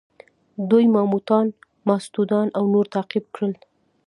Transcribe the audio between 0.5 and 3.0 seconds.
دوی ماموتان، ماستودان او نور